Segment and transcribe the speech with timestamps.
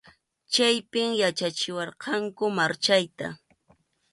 [0.53, 3.27] Chaypi yachachiwarqanku marchayta.